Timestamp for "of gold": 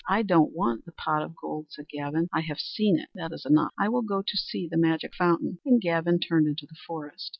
1.21-1.67